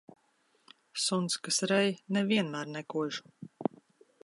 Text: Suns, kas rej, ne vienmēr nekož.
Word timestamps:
Suns, 1.03 1.35
kas 1.49 1.61
rej, 1.73 1.91
ne 2.17 2.25
vienmēr 2.33 2.73
nekož. 2.79 3.23